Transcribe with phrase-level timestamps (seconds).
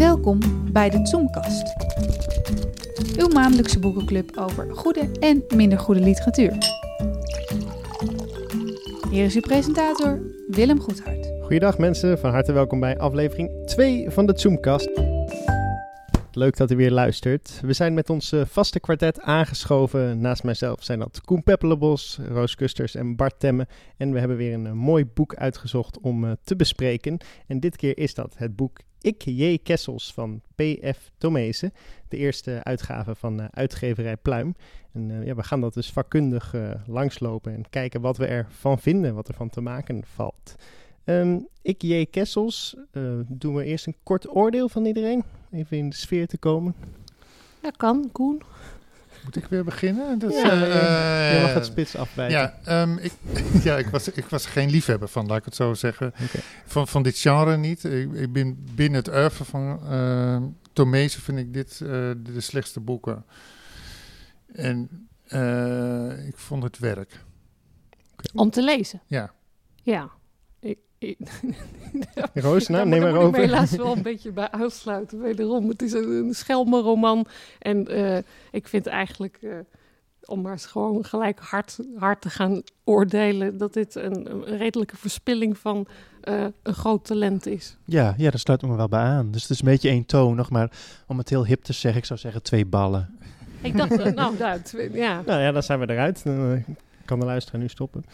[0.00, 0.38] Welkom
[0.72, 1.74] bij de Zoomkast.
[3.18, 6.56] Uw maandelijkse boekenclub over goede en minder goede literatuur.
[9.10, 11.32] Hier is uw presentator Willem Goedhart.
[11.40, 14.90] Goedendag mensen, van harte welkom bij aflevering 2 van de Zoomkast.
[16.32, 17.60] Leuk dat u weer luistert.
[17.62, 20.20] We zijn met ons eh, vaste kwartet aangeschoven.
[20.20, 23.66] Naast mijzelf zijn dat Koen Peppelebos, Roos Kusters en Bart Temme.
[23.96, 27.18] En we hebben weer een eh, mooi boek uitgezocht om eh, te bespreken.
[27.46, 29.58] En dit keer is dat het boek Ik J.
[29.62, 31.10] Kessels van P.F.
[31.18, 31.72] Tomezen.
[32.08, 34.54] De eerste uitgave van uitgeverij Pluim.
[34.92, 36.54] En ja, we gaan dat dus vakkundig
[36.86, 40.54] langslopen en kijken wat we ervan vinden, wat er van te maken valt.
[41.04, 42.06] Ehm, ik, J.
[42.10, 42.76] Kessels,
[43.26, 46.74] doen we eerst een kort oordeel van iedereen even in de sfeer te komen?
[47.60, 48.42] Dat kan, Koen.
[49.24, 50.18] Moet ik weer beginnen?
[50.18, 52.38] Dat, ja, uh, je mag het spits afwijken.
[52.38, 53.12] Ja, um, ik,
[53.62, 56.12] ja ik, was, ik was geen liefhebber van, laat ik het zo zeggen.
[56.66, 57.84] Van, van dit genre niet.
[57.84, 62.80] Ik, ik ben binnen het oeuvre van uh, Tomezen vind ik dit uh, de, slechtste
[62.80, 63.24] boeken.
[64.52, 65.08] En
[66.26, 67.24] ik vond het werk.
[68.12, 68.32] Okay.
[68.34, 69.00] Om te lezen?
[69.06, 69.32] Ja.
[69.82, 70.10] Ja.
[72.34, 73.42] Roos, nou, neem maar over.
[73.42, 75.20] Ik helaas wel een beetje bij aansluiten.
[75.20, 77.26] Wederom, het is een, een schelmenroman.
[77.58, 78.18] En uh,
[78.50, 79.54] ik vind eigenlijk, uh,
[80.24, 83.58] om maar eens gewoon gelijk hard, hard te gaan oordelen...
[83.58, 85.86] dat dit een, een redelijke verspilling van
[86.24, 87.76] uh, een groot talent is.
[87.84, 89.30] Ja, ja, daar sluit me wel bij aan.
[89.30, 90.70] Dus het is een beetje eentonig, maar
[91.06, 92.00] om het heel hip te zeggen...
[92.00, 93.18] ik zou zeggen twee ballen.
[93.62, 94.60] Ik dacht, nou, nou,
[94.92, 95.22] ja.
[95.26, 96.24] Nou ja, dan zijn we eruit.
[96.24, 96.64] Dan
[97.04, 98.04] kan de luisteraar nu stoppen.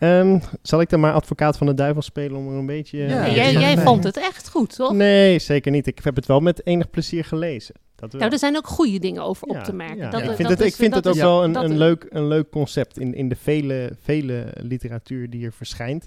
[0.00, 2.98] Um, zal ik dan maar advocaat van de duivel spelen om er een beetje...
[2.98, 4.92] Ja, jij, jij vond het echt goed, toch?
[4.92, 5.86] Nee, zeker niet.
[5.86, 7.74] Ik heb het wel met enig plezier gelezen.
[7.96, 10.10] Dat nou, er zijn ook goede dingen over op te merken.
[10.10, 12.98] Dat, ik vind het, ik vind het ook wel een, een, leuk, een leuk concept.
[12.98, 16.06] In, in de vele, vele literatuur die er verschijnt,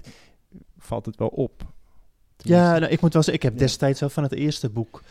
[0.78, 1.62] valt het wel op.
[2.36, 5.02] Ja, nou, ik moet wel zeggen, ik heb destijds wel van het eerste boek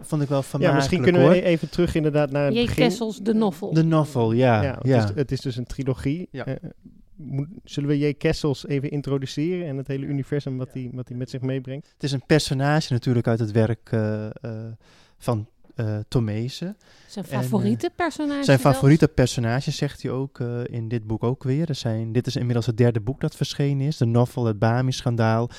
[0.00, 2.60] vond ik wel van Ja, misschien kunnen we even terug inderdaad naar het J.
[2.60, 2.84] begin.
[2.84, 3.72] Kessels, de novel.
[3.72, 4.62] De novel, ja.
[4.62, 5.00] ja, ja.
[5.00, 6.28] Het, is, het, is, dus een trilogie.
[6.30, 6.48] Ja.
[6.48, 6.54] Uh,
[7.64, 8.12] zullen we J.
[8.14, 11.90] Kessels even introduceren en het hele universum wat hij wat met zich meebrengt?
[11.92, 14.50] Het is een personage natuurlijk uit het werk uh, uh,
[15.18, 16.76] van uh, Tomezen.
[17.06, 18.44] Zijn favoriete personage?
[18.44, 21.68] Zijn favoriete personage zegt hij ook in dit boek ook weer.
[21.68, 23.96] Er zijn, dit is inmiddels het derde boek dat verschenen is.
[23.96, 25.50] De novel Het Bami-schandaal.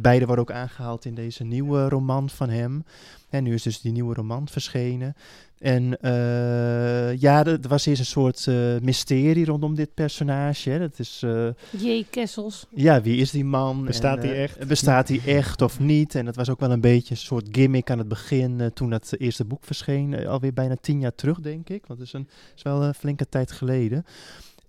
[0.00, 2.84] Beide worden ook aangehaald in deze nieuwe roman van hem.
[3.30, 5.14] En nu is dus die nieuwe roman verschenen.
[5.58, 10.70] En uh, ja, er was eerst een soort uh, mysterie rondom dit personage.
[10.70, 10.78] Hè.
[10.78, 12.04] Dat is, uh, J.
[12.10, 12.66] Kessels.
[12.74, 13.84] Ja, wie is die man?
[13.84, 14.66] Bestaat hij echt?
[14.66, 16.14] Bestaat hij echt of niet?
[16.14, 19.14] En dat was ook wel een beetje een soort gimmick aan het begin toen het
[19.18, 20.26] eerste boek verscheen.
[20.26, 21.86] alweer bijna tien jaar terug, denk ik.
[21.86, 24.04] Want het is, een, is wel een flinke tijd geleden.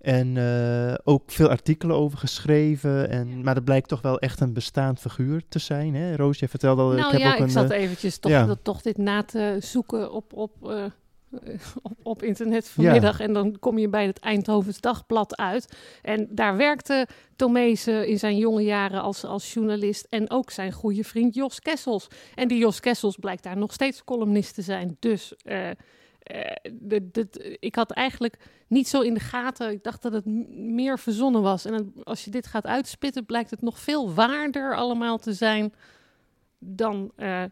[0.00, 3.08] En uh, ook veel artikelen over geschreven.
[3.08, 5.94] En, maar dat blijkt toch wel echt een bestaand figuur te zijn.
[5.94, 6.16] Hè?
[6.16, 6.88] Roos, je vertelde al...
[6.88, 8.46] Nou ik heb ja, ook een, ik zat eventjes toch, ja.
[8.46, 10.84] dat, toch dit na te zoeken op, op, uh,
[11.82, 13.18] op, op, internet vanmiddag.
[13.18, 13.24] Ja.
[13.24, 15.76] En dan kom je bij het Eindhovens Dagblad uit.
[16.02, 17.06] En daar werkte
[17.36, 20.06] Tomezen in zijn jonge jaren als, als journalist.
[20.10, 22.08] En ook zijn goede vriend Jos Kessels.
[22.34, 24.96] En die Jos Kessels blijkt daar nog steeds columnist te zijn.
[24.98, 25.34] Dus...
[25.44, 25.70] Uh,
[26.34, 26.72] uh,
[27.12, 28.36] de, ik had eigenlijk
[28.66, 29.70] niet zo in de gaten.
[29.70, 31.64] Ik dacht dat het meer verzonnen was.
[31.64, 35.74] En het, als je dit gaat uitspitten, blijkt het nog veel waarder allemaal te zijn
[36.58, 37.42] dan, uh,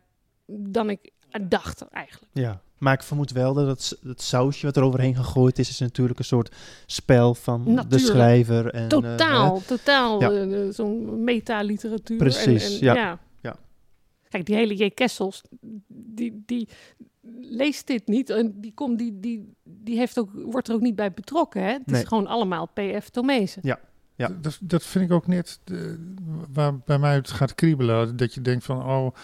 [0.46, 1.10] dan ik
[1.48, 2.32] dacht eigenlijk.
[2.34, 5.78] Ja, maar ik vermoed wel dat het, het sausje wat er overheen gegooid is, is
[5.78, 6.54] natuurlijk een soort
[6.86, 7.90] spel van natuurlijk.
[7.90, 8.70] de schrijver.
[8.70, 10.20] En, totaal, uh, totaal.
[10.20, 10.72] Ja.
[10.72, 12.18] Zo'n meta-literatuur.
[12.18, 12.94] Precies, en, en, ja.
[12.94, 13.18] ja.
[13.40, 13.56] ja.
[14.28, 14.90] Kijk, die hele J.
[14.90, 15.42] Kessels,
[15.88, 16.68] die, die
[17.40, 18.30] leest dit niet.
[18.30, 21.62] En die, komt, die, die, die heeft ook, wordt er ook niet bij betrokken.
[21.62, 21.72] Hè?
[21.72, 22.00] Het nee.
[22.00, 23.62] is gewoon allemaal PF Tomezen.
[23.64, 23.78] Ja.
[24.14, 24.28] Ja.
[24.40, 26.12] Dat, dat vind ik ook net de,
[26.52, 28.16] waar bij mij het gaat kriebelen.
[28.16, 29.14] Dat je denkt van, oh,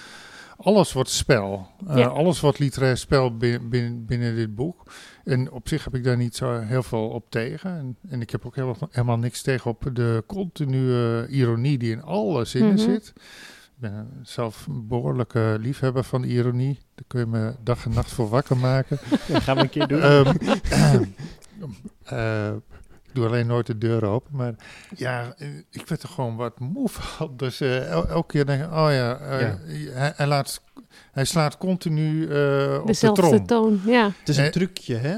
[0.56, 1.66] alles wordt spel.
[1.88, 2.06] Uh, ja.
[2.06, 4.93] Alles wordt literair spel binnen, binnen, binnen, dit boek.
[5.25, 7.70] En op zich heb ik daar niet zo heel veel op tegen.
[7.78, 12.03] En, en ik heb ook helemaal, helemaal niks tegen op de continue ironie die in
[12.03, 12.84] alle zinnen mm -hmm.
[12.84, 13.12] zit.
[13.74, 16.78] Ik ben zelf een behoorlijke liefhebber van ironie.
[16.94, 18.99] Daar kun je me dag en nacht voor wakker maken.
[19.28, 20.04] Dat gaan we een keer doen.
[20.04, 20.26] Um,
[22.12, 22.46] uh,
[23.06, 24.37] ik doe alleen nooit de deur open.
[24.37, 24.54] Maar
[24.96, 25.34] ja,
[25.70, 27.37] ik werd er gewoon wat moe van.
[27.37, 29.58] Dus uh, el elke keer denk ik, oh ja, uh, ja.
[29.93, 30.62] Hij, hij, laat,
[31.12, 33.46] hij slaat continu uh, op Dezelfde de trom.
[33.46, 34.10] toon, ja.
[34.19, 35.16] Het is een trucje, hè?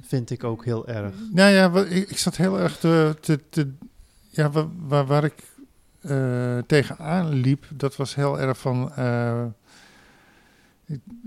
[0.00, 1.14] Vind ik ook heel erg.
[1.32, 3.16] Nou ja, ik, ik, zat heel erg te...
[3.20, 3.72] te, te
[4.28, 5.53] ja, waar, waar, waar ik
[6.06, 8.92] uh, tegenaan liep, dat was heel erg van.
[8.98, 9.44] Uh,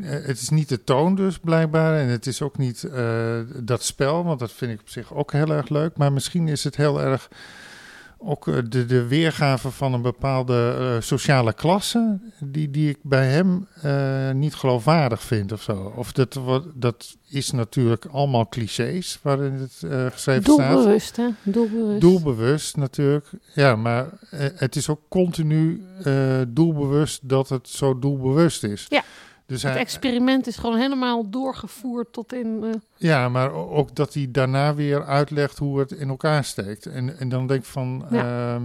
[0.02, 2.00] het is niet de toon, dus blijkbaar.
[2.00, 2.90] En het is ook niet
[3.64, 5.98] dat spel, want dat vind ik op zich ook heel erg leuk.
[5.98, 7.30] Maar misschien is het heel erg
[8.18, 13.28] ook eh, de, de weergave van een bepaalde eh, sociale klasse, die, die ik bij
[13.28, 15.94] hem eh, niet geloofwaardig vind of zo.
[15.96, 16.40] Of dat,
[16.74, 20.72] dat is natuurlijk allemaal clichés waarin het eh, geschreven staat.
[20.72, 21.28] Doelbewust, hè?
[21.44, 22.02] Doelbewust.
[22.02, 24.10] Doelbewust natuurlijk, ja, maar
[24.56, 25.84] het is ook continu
[26.48, 28.86] doelbewust dat het zo doelbewust is.
[28.90, 29.04] Ja.
[29.48, 32.64] Dus Het hij, experiment is gewoon helemaal doorgevoerd tot in...
[32.64, 36.86] eh, ja, maar ook dat hij daarna weer uitlegt hoe het in elkaar steekt.
[36.86, 38.64] En, en dan denk ik van, ehm,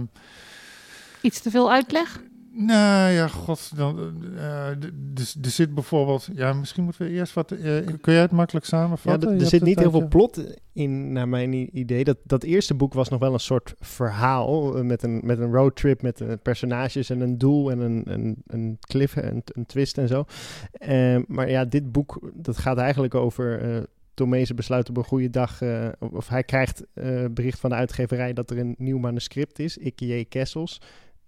[1.21, 2.21] iets te veel uitleg.
[2.55, 7.33] Nou ja, god, dan, eh, d- dus er zit bijvoorbeeld, ja, misschien moeten we eerst
[7.33, 7.59] wat, eh,
[8.01, 9.33] kun jij het makkelijk Ja, samenvatten?
[9.35, 12.03] Je er zit niet heel veel plot in, naar mijn idee.
[12.03, 15.51] Dat, dat eerste boek was nog wel een soort verhaal eh, met een, met een
[15.53, 19.97] roadtrip, met eh, personages en een doel en een, een, een cliff, een, een twist
[19.97, 20.25] en zo.
[20.71, 23.61] Eh, maar ja, dit boek, dat gaat eigenlijk over...
[23.75, 23.81] eh
[24.15, 28.33] Tomezen besluit op een goede dag, eh, of- hij krijgt eh, bericht van de uitgeverij
[28.33, 30.25] dat er een nieuw manuscript is, Ikke J.
[30.29, 30.81] Kessels.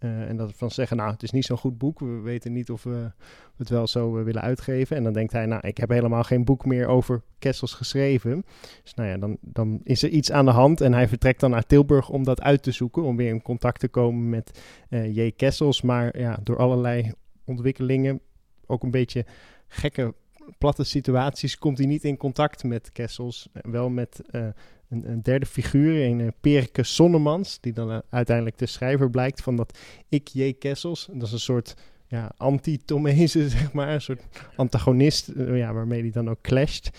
[0.06, 2.00] Eh, en dat van zeggen, nou, het is niet zo'n goed boek.
[2.00, 3.12] We weten niet of we
[3.58, 4.98] het wel zo eh, willen uitgeven.
[4.98, 8.46] En dan denkt hij, nou, ik heb helemaal geen boek meer over Kessels geschreven.
[8.84, 10.82] Dus nou ja, dan, dan is er iets aan de hand.
[10.82, 13.04] En hij vertrekt dan naar Tilburg om dat uit te zoeken.
[13.04, 15.32] Om weer in contact te komen met eh, J.
[15.32, 15.82] Kessels.
[15.82, 17.12] Maar ja, door allerlei
[17.46, 18.20] ontwikkelingen,
[18.66, 19.26] ook een beetje
[19.68, 20.14] gekke,
[20.58, 23.50] platte situaties, komt hij niet in contact met Kessels.
[23.52, 24.42] Wel met eh,
[24.90, 27.60] een, een derde figuur, een uh, Perke Sonnemans.
[27.60, 30.54] Die dan eh, uiteindelijk de schrijver blijkt van dat ik J.
[30.54, 31.10] Kessels.
[31.12, 31.76] Dat is een soort
[32.08, 33.94] ja, anti-Tomese, zeg maar.
[33.94, 34.24] Een soort
[34.56, 36.90] antagonist, eh, ja, waarmee hij dan ook clasht.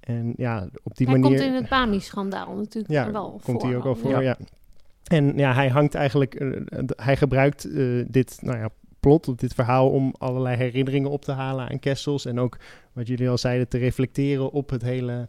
[0.00, 1.38] En ja, op die Hij manier...
[1.38, 4.20] komt in het Bami-schandaal natuurlijk Ja, wel komt voor hij ook al voor, ja.
[4.20, 4.36] ja.
[5.02, 6.34] En ja, hij hangt eigenlijk...
[6.34, 8.68] eh, eh, hij gebruikt eh, dit, nou ja,
[9.00, 9.90] plot, of dit verhaal...
[9.90, 12.24] om allerlei herinneringen op te halen aan Kessels.
[12.24, 12.58] En ook,
[12.92, 15.28] wat jullie al zeiden, te reflecteren op het hele...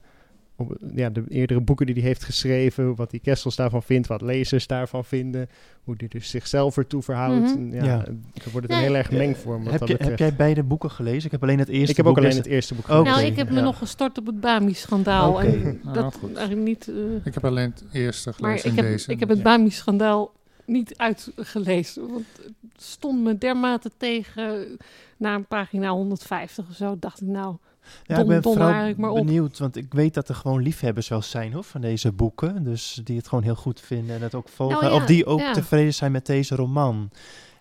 [0.56, 4.21] Op, ja, de eerdere boeken die hij heeft geschreven, wat die Kessels daarvan vindt, wat
[4.21, 5.50] lezers daarvan vinden,
[5.83, 7.56] hoe hij dus zichzelf ertoe verhoudt.
[7.56, 7.98] En ja, Ja.
[8.04, 8.15] Dan
[8.51, 10.92] wordt het Nee, een heel erg eh, mengvorm wat heb, je, heb jij beide boeken
[10.92, 11.25] gelezen?
[11.25, 13.06] Ik heb alleen het eerste ik heb ook boek alleen het eerste boek gelezen.
[13.06, 13.62] Nou, ik heb me ja.
[13.63, 15.42] nog gestort op het Bami-schandaal.
[15.42, 16.88] En Nou, dat niet...
[16.88, 16.95] eh,
[17.25, 19.12] Ik heb alleen het eerste maar gelezen ik en heb, deze.
[19.12, 19.44] ik heb het Ja.
[19.44, 20.31] Bami-schandaal
[20.65, 22.07] niet uitgelezen.
[22.12, 24.77] Want het stond me dermate tegen
[25.18, 26.95] na een pagina 150 of zo.
[27.00, 27.56] Dacht ik nou,
[28.04, 29.25] Ja, Dom- ik ben dom vooral eigenlijk maar op.
[29.25, 32.63] benieuwd, want ik weet dat er gewoon liefhebbers wel zijn hoor, van deze boeken.
[32.63, 34.80] Dus die het gewoon heel goed vinden en het ook volgen.
[34.81, 35.54] Nou ja, of die ook ja.
[35.54, 37.09] tevreden zijn met deze roman.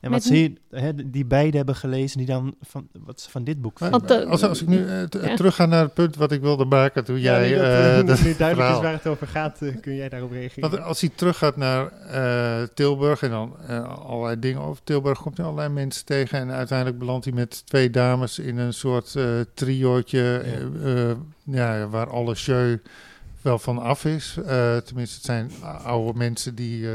[0.03, 3.45] En wat ze hier, hè, die beide hebben gelezen, die dan van, wat ze van
[3.45, 4.01] dit boek vinden.
[4.01, 5.07] Want, eh, als, als ik nu ja.
[5.09, 7.95] terug ga naar het punt wat ik wilde maken toen Ja, jij...
[7.97, 10.71] dat, dat nu duidelijk verhaal- is waar het over gaat, eh, kun jij daarop reageren.
[10.71, 13.57] Want als hij teruggaat naar eh, Tilburg en dan
[14.07, 16.39] allerlei dingen over Tilburg, komt hij allerlei mensen tegen.
[16.39, 19.25] En uiteindelijk belandt hij met twee dames in een soort eh
[19.55, 22.77] triootje, eh, eh, ja, waar alle jeu
[23.43, 24.37] wel van af is.
[24.47, 25.51] Eh, tenminste, het zijn
[25.85, 26.95] oude mensen die eh,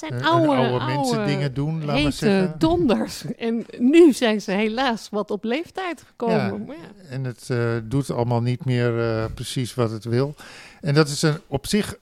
[0.00, 2.54] het zijn oude, oude mensen oude, dingen doen, laat maar hete zeggen.
[2.58, 3.24] donders.
[3.38, 6.36] En nu zijn ze helaas wat op leeftijd gekomen.
[6.36, 6.56] Ja.
[6.66, 7.08] Maar ja.
[7.10, 10.34] En het eh, doet allemaal niet meer eh, precies wat het wil.
[10.80, 11.96] En dat is een, op zich,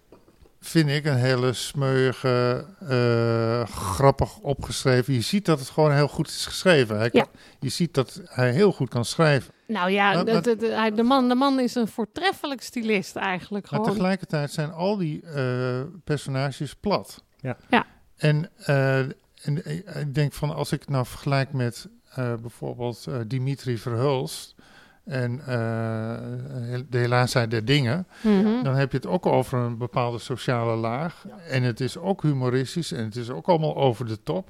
[0.60, 5.14] vind ik, een hele smeuïge, eh, grappig opgeschreven.
[5.14, 6.98] Je ziet dat het gewoon heel goed is geschreven.
[6.98, 7.26] Hij kan-
[7.60, 9.52] Je ziet dat hij heel goed kan schrijven.
[9.66, 13.16] Nou ja, de, wat- de, de, hij- de man, de man is een voortreffelijk stylist
[13.16, 13.70] eigenlijk.
[13.70, 13.94] Maar Gewoon.
[13.94, 15.22] tegelijkertijd zijn al die
[16.04, 17.22] personages plat.
[17.40, 17.56] Ja.
[17.70, 17.86] Ja.
[18.16, 23.06] En, eh, en ik- ik denk van, als ik het nou vergelijk met eh, bijvoorbeeld
[23.08, 24.54] eh, Dimitri Verhulst...
[25.04, 25.46] en eh,
[26.88, 28.06] De Helaasheid der Dingen...
[28.22, 28.62] Mhm.
[28.62, 31.24] Dan heb je het ook over een bepaalde sociale laag.
[31.48, 34.48] En het is ook humoristisch en het is ook allemaal over de top.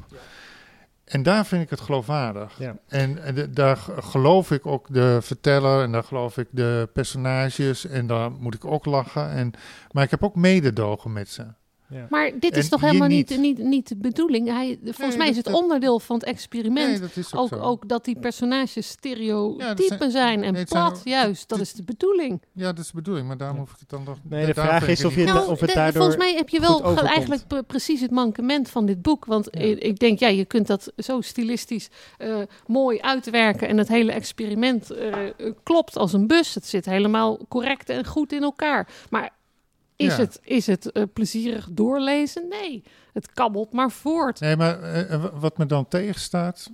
[1.04, 2.58] En daar vind ik het geloofwaardig.
[2.58, 2.76] Ja.
[2.88, 7.86] En, en de- daar geloof ik ook de verteller en daar geloof ik de personages
[7.86, 9.30] en daar moet ik ook lachen.
[9.30, 9.52] En,
[9.90, 11.46] maar ik heb ook mededogen met ze.
[11.90, 12.06] Ja.
[12.10, 13.38] Maar dit is En toch helemaal niet, niet.
[13.40, 14.48] niet, niet de bedoeling?
[14.48, 16.88] Hij, volgens Nee, mij is het dat- onderdeel van het experiment.
[16.90, 17.54] Nee, dat is ook, ook, zo.
[17.60, 21.48] ook dat die personages stereotypen Ja, zijn- zijn, en nee, zijn plat, juist.
[21.48, 22.42] Dat is de bedoeling.
[22.52, 24.18] Ja, dat is de bedoeling, maar daarom hoef ik het dan nog...
[24.22, 26.96] Nee, de vraag is of je Nou, of het daardoor volgens mij heb je wel
[27.06, 29.24] eigenlijk pre- precies het mankement van dit boek.
[29.24, 29.60] Want Ja.
[29.60, 33.68] ik, ik denk, ja, je kunt dat zo stilistisch eh, mooi uitwerken.
[33.68, 35.14] En het hele experiment eh,
[35.62, 36.54] klopt als een bus.
[36.54, 38.88] Het zit helemaal correct en goed in elkaar.
[39.10, 39.30] Maar
[40.00, 40.20] is Ja.
[40.20, 42.48] het, is het eh, plezierig doorlezen?
[42.48, 44.40] Nee, het kabbelt maar voort.
[44.40, 46.70] Nee, maar eh, eh, wat me dan tegenstaat,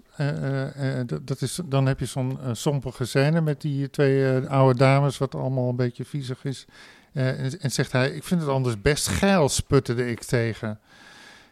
[1.22, 5.68] dat- is, dan heb je zo'n sompige scène met die twee oude dames, wat allemaal
[5.68, 6.64] een beetje viezig is.
[7.12, 10.78] En, en zegt hij, ik vind het anders best geil, sputterde ik tegen.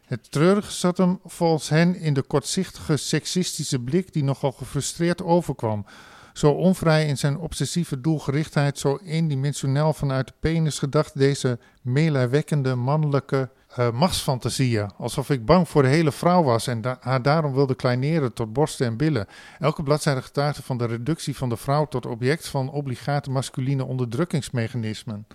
[0.04, 5.87] Het treurige zat hem volgens hen in de kortzichtige seksistische blik die nogal gefrustreerd overkwam.
[6.34, 13.50] Zo onvrij in zijn obsessieve doelgerichtheid, zo eendimensioneel vanuit de penis gedacht, deze meelijwekkende mannelijke
[13.78, 14.90] uh, machtsfantasieën.
[14.96, 18.86] Alsof ik bang voor de hele vrouw was en haar daarom wilde kleineren tot borsten
[18.86, 19.26] en billen.
[19.58, 25.26] Elke bladzijde getuigde van de reductie van de vrouw tot object van obligate masculine onderdrukkingsmechanismen.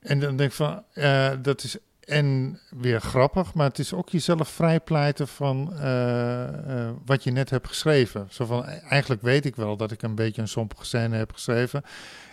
[0.00, 4.08] En dan denk ik van, uh, dat is en weer grappig, maar het is ook
[4.08, 8.26] jezelf vrijpleiten van uh, uh, wat je net hebt geschreven.
[8.30, 11.82] Zo van, eigenlijk weet ik wel dat ik een beetje een sompige scène heb geschreven.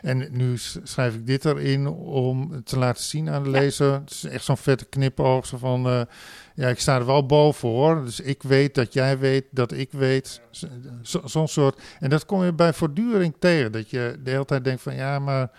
[0.01, 3.59] En nu schrijf ik dit erin om te laten zien aan de ja.
[3.59, 3.93] lezer.
[3.93, 5.45] Het is echt zo'n vette knipoog.
[5.45, 6.01] Zo van, uh,
[6.55, 8.05] ja, ik sta er wel boven hoor.
[8.05, 10.41] Dus ik weet dat jij weet dat ik weet.
[11.01, 11.81] Zo'n zo soort.
[11.99, 13.71] En dat kom je bij voortdurend tegen.
[13.71, 15.51] Dat je de hele tijd denkt van, ja, maar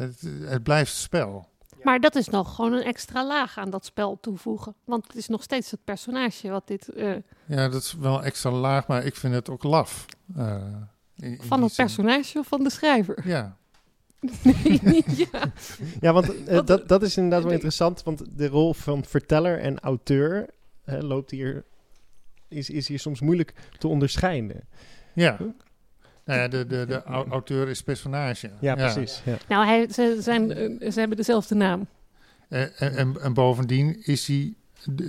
[0.00, 1.49] het, het blijft spel.
[1.82, 4.74] Maar dat is nog gewoon een extra laag aan dat spel toevoegen.
[4.84, 6.90] Want het is nog steeds het personage wat dit...
[6.96, 7.16] Uh...
[7.46, 10.06] Ja, dat is wel extra laag, maar ik vind het ook laf.
[10.36, 10.56] Uh,
[11.16, 13.28] in, in van het personage of van de schrijver?
[13.28, 13.56] Ja.
[14.82, 15.52] nee, ja.
[16.00, 18.02] ja, want uh, dat, dat is inderdaad wel interessant.
[18.02, 20.48] Want de rol van verteller en auteur
[20.84, 21.64] loopt hier,
[22.48, 24.68] is, is hier soms moeilijk te onderscheiden.
[25.14, 25.38] Ja.
[26.24, 28.50] Nou ja, de, de, de auteur is personage.
[28.60, 29.22] Ja, precies.
[29.24, 29.36] Ja.
[29.48, 30.48] Nou, hij, ze, zijn,
[30.92, 31.86] ze hebben dezelfde naam.
[32.48, 34.54] En, en, en bovendien is hij,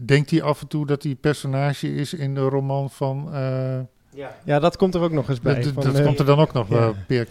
[0.03, 3.29] denkt hij af en toe dat hij personage is in de roman van...
[3.33, 3.79] Uh,
[4.13, 4.35] ja.
[4.43, 5.61] ja, dat komt er ook nog eens bij.
[5.73, 6.93] Dat, uh, komt er dan ook nog ja.
[7.07, 7.27] bij.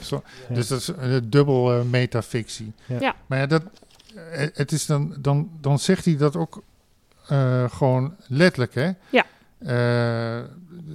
[0.48, 2.72] Dus dat is een dubbel uh, metafictie.
[2.86, 3.14] Ja.
[3.26, 3.62] Maar ja, dat,
[4.34, 6.62] het is dan, dan, dan zegt hij dat ook
[7.68, 8.90] gewoon letterlijk, hè?
[9.10, 9.24] Ja.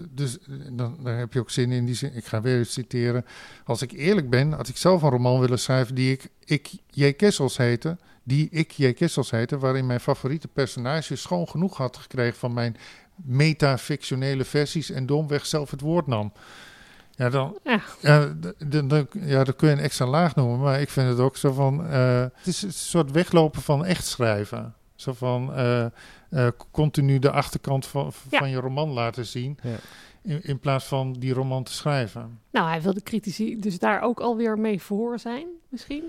[0.10, 0.38] Dus
[0.72, 2.16] dan, dan, heb je ook zin in die zin.
[2.16, 3.26] Ik ga weer citeren.
[3.66, 7.12] Als ik eerlijk ben, had ik zelf een roman willen schrijven die ik, ik J.
[7.12, 7.98] Kessels heette.
[8.24, 8.94] Die ik J.
[8.94, 12.78] Kessels heette, waarin mijn favoriete personage schoon genoeg had gekregen van mijn
[13.16, 16.34] metafictionele versies en domweg zelf het woord nam.
[17.12, 17.82] Ja, dan, ja.
[18.02, 18.34] Ja,
[18.66, 21.38] dan, dan, ja, dat kun je een extra laag noemen, maar ik vind het ook
[21.38, 21.86] zo van.
[21.86, 24.74] Uh, het is een soort weglopen van echt schrijven.
[24.96, 25.86] Zo van uh,
[26.30, 28.40] uh, continu de achterkant van, ja.
[28.40, 29.58] van je roman laten zien.
[29.62, 29.76] Ja.
[30.22, 32.40] In, in, plaats van die roman te schrijven.
[32.52, 36.04] Nou, hij wil de critici dus daar ook alweer mee voor zijn, misschien?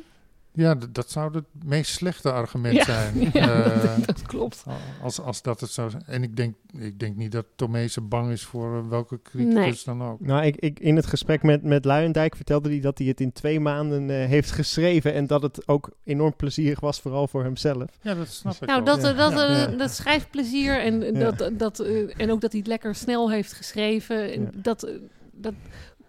[0.57, 3.15] Ja, dat zou het meest slechte argument ja, zijn.
[3.33, 4.65] Ja, uh, dat klopt.
[5.03, 6.03] Als, als dat het zou zijn.
[6.07, 9.97] En ik denk, ik denk niet dat Tomeese bang is voor uh, welke criticus nee.
[9.97, 10.21] dan ook.
[10.21, 13.33] Nou, ik, ik, in het gesprek met, met Luijendijk vertelde hij dat hij het in
[13.33, 15.15] twee maanden uh, heeft geschreven.
[15.15, 17.91] En dat het ook enorm plezierig was, vooral voor hemzelf.
[18.01, 19.01] Ja, dat snap ik Nou, wel.
[19.01, 19.67] dat, dat, ja.
[19.67, 21.81] dat schrijfplezier en, dat, dat,
[22.17, 24.33] en ook dat hij het lekker snel heeft geschreven.
[24.33, 24.89] En dat,
[25.33, 25.55] dat,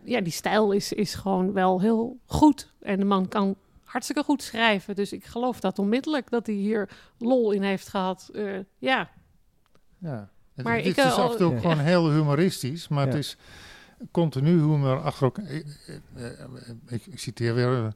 [0.04, 2.74] ja, die stijl is, is gewoon wel heel goed.
[2.82, 3.56] En de man kan
[3.88, 4.96] hartstikke goed schrijven.
[4.96, 8.30] Dus ik geloof dat onmiddellijk dat hij hier lol in heeft gehad.
[8.34, 9.10] Uh, ja.
[9.98, 10.30] Ja.
[10.56, 11.60] Het, maar ik, is uh, af en toe ja.
[11.60, 13.10] gewoon heel humoristisch, maar ja.
[13.10, 13.38] het is
[14.12, 15.38] continu humor achter ook.
[15.38, 16.02] Ik,
[16.88, 17.94] ik, ik citeer weer.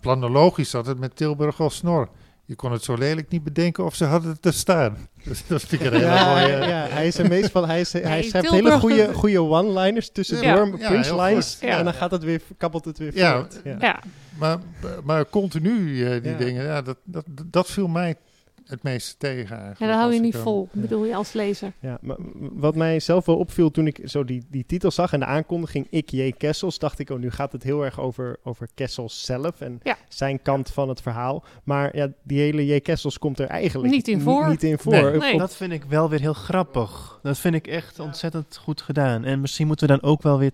[0.00, 2.08] Planologisch zat het met Tilburg als snor.
[2.46, 4.96] Je kon het zo lelijk niet bedenken of ze hadden het te staan.
[5.24, 6.66] Dus dat vind ik een hele ja, mooie...
[6.66, 7.66] Ja, hij is er meestal...
[7.66, 11.58] Hij, is, hij schrijft hele goede, goede one-liners tussendoor, ja, punchlines.
[11.60, 13.60] Ja, en dan gaat het weer, kabbelt het weer ja, voort.
[13.64, 13.76] Ja.
[13.80, 14.00] ja.
[14.38, 14.58] Maar,
[15.04, 18.16] maar continu uh, die dingen, ja, dat, dat, dat viel mij
[18.66, 19.78] het meeste tegen eigenlijk.
[19.78, 20.80] Ja, dat hou je niet vol, ja.
[20.80, 21.72] bedoel je als lezer.
[21.80, 22.16] Ja, maar
[22.52, 25.86] wat mij zelf wel opviel toen ik zo die, die titel zag en de aankondiging
[25.90, 26.32] Ik J.
[26.32, 29.96] Kessels, dacht ik, oh, nu gaat het heel erg over, over Kessels zelf en ja.
[30.08, 31.44] zijn kant van het verhaal.
[31.64, 32.80] Maar ja, die hele J.
[32.80, 34.48] Kessels komt er eigenlijk niet in voor.
[34.48, 34.92] Niet in voor.
[34.92, 35.18] Nee.
[35.18, 35.38] Nee.
[35.38, 37.18] Dat vind ik wel weer heel grappig.
[37.22, 39.24] Dat vind ik echt ontzettend goed gedaan.
[39.24, 40.52] En misschien moeten we dan ook wel weer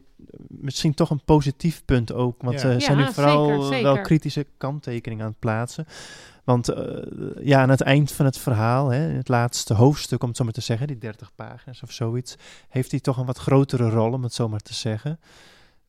[0.48, 2.42] misschien toch een positief punt ook.
[2.42, 2.74] Want ja.
[2.74, 3.82] uh, zijn ja, nu vooral zeker, zeker.
[3.82, 5.86] wel kritische kanttekeningen aan het plaatsen.
[6.44, 6.76] Want uh,
[7.40, 10.52] ja, aan het eind van het verhaal, hè, het laatste hoofdstuk, om het zo maar
[10.52, 12.36] te zeggen, die 30 pagina's of zoiets,
[12.68, 15.18] heeft hij toch een wat grotere rol, om het zo maar te zeggen.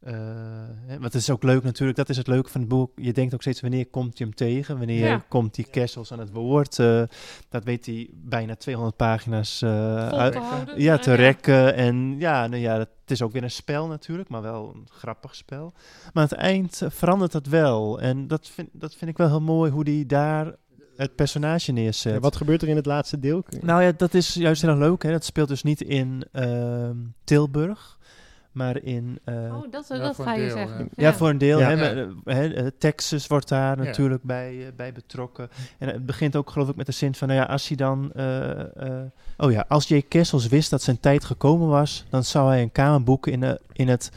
[0.07, 0.13] Uh,
[0.85, 2.91] hè, want het is ook leuk natuurlijk, dat is het leuke van het boek.
[2.95, 4.77] Je denkt ook steeds, wanneer komt je hem tegen?
[4.77, 5.23] Wanneer Ja.
[5.27, 6.77] komt die Kessels aan het woord?
[6.79, 7.03] Uh,
[7.49, 10.33] dat weet hij bijna 200 pagina's uh, Vol uit,
[10.75, 11.15] ja, te Ja.
[11.15, 11.75] rekken.
[11.75, 15.35] En ja, nou ja, het is ook weer een spel natuurlijk, maar wel een grappig
[15.35, 15.73] spel.
[16.13, 18.01] Maar aan het eind eh, verandert dat wel.
[18.01, 20.55] En dat vind, dat vind ik wel heel mooi, hoe die daar
[20.95, 22.13] het personage neerzet.
[22.13, 23.43] Ja, wat gebeurt er in het laatste deel?
[23.61, 25.03] Nou ja, dat is juist heel leuk.
[25.03, 25.11] Hè.
[25.11, 27.99] Dat speelt dus niet in ehm, Tilburg,
[28.51, 29.19] maar in...
[29.23, 30.89] eh, Oh, dat, Ja, dat ga een je deel, zeggen.
[30.95, 31.59] ja, voor een deel.
[31.59, 31.65] Ja.
[31.69, 31.77] Hè, Ja.
[31.77, 33.83] maar, eh, hè, eh, Texas wordt daar Ja.
[33.83, 35.49] natuurlijk bij, bij betrokken.
[35.77, 38.11] En het begint ook geloof ik met de zin van, nou ja, als hij dan...
[38.13, 38.59] eh,
[38.99, 39.05] eh,
[39.37, 40.01] oh ja, als J.
[40.01, 43.87] Kessels wist dat zijn tijd gekomen was, dan zou hij een kamer boeken in, in
[43.87, 44.11] het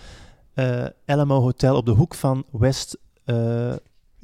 [0.55, 2.99] eh Alamo Hotel op de hoek van West...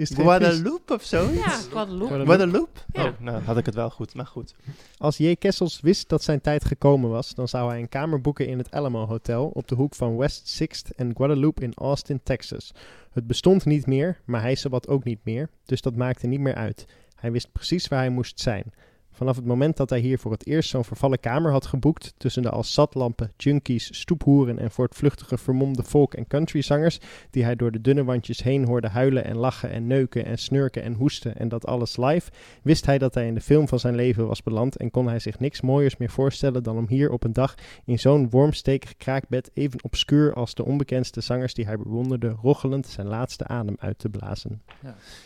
[0.01, 0.11] Is?
[0.11, 1.31] Guadalupe of zo?
[1.31, 2.25] Ja, Guadeloupe.
[2.25, 2.81] Guadalupe?
[2.93, 3.05] Ja.
[3.05, 4.55] Oh, nou had ik het wel goed, maar goed.
[4.99, 5.35] Als J.
[5.35, 8.71] Kessels wist dat zijn tijd gekomen was, dan zou hij een kamer boeken in het
[8.71, 12.73] Alamo Hotel op de hoek van West 6th en Guadalupe in Austin, Texas.
[13.11, 16.55] Het bestond niet meer, maar hij zowat ook niet meer, dus dat maakte niet meer
[16.55, 16.87] uit.
[17.15, 18.73] Hij wist precies waar hij moest zijn.
[19.13, 22.43] Vanaf het moment dat hij hier voor het eerst zo'n vervallen kamer had geboekt, tussen
[22.43, 26.99] de als zatlampen, junkies, stoephoeren en voortvluchtige vermomde folk- en countryzangers,
[27.31, 30.83] die hij door de dunne wandjes heen hoorde huilen en lachen en neuken en snurken
[30.83, 32.31] en hoesten en dat alles live,
[32.63, 35.19] wist hij dat hij in de film van zijn leven was beland en kon hij
[35.19, 39.51] zich niks mooiers meer voorstellen dan om hier op een dag in zo'n wormstekig kraakbed
[39.55, 44.09] even obscuur als de onbekendste zangers die hij bewonderde, rochelend zijn laatste adem uit te
[44.09, 44.63] blazen.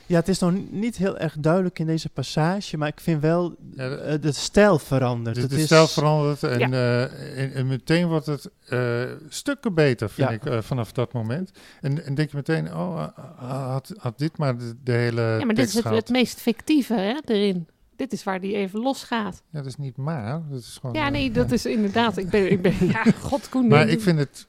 [0.07, 3.57] Ja, het is nog niet heel erg duidelijk in deze passage, maar ik vind wel
[3.77, 5.35] Ja, de- eh, de stijl verandert.
[5.37, 6.71] de, het de is, stijl verandert en, Ja.
[6.71, 10.53] eh, en, en meteen wordt het eh, stukken beter, vind Ja.
[10.57, 11.51] ik, vanaf dat moment.
[11.81, 15.45] En, en denk je meteen, oh, eh, had, had dit maar de, de hele Ja,
[15.45, 17.67] maar dit is het, meest fictieve hè, erin.
[17.97, 19.43] Dit is waar die even losgaat.
[19.51, 20.97] Ja, dat is niet maar, dat is gewoon...
[20.97, 22.17] Ja, nee, dat is inderdaad.
[22.17, 23.69] Ik ben, ik ben ja, god Koen.
[23.69, 24.47] Maar ik vind het,